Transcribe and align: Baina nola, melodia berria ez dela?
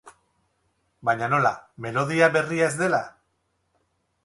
Baina 1.09 1.27
nola, 1.33 1.51
melodia 1.87 2.31
berria 2.39 2.73
ez 2.73 2.75
dela? 2.83 3.03